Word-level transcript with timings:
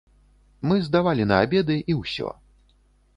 Мы 0.69 0.79
здавалі 0.87 1.27
на 1.31 1.37
абеды, 1.47 1.75
і 1.95 1.99
ўсё. 2.01 2.33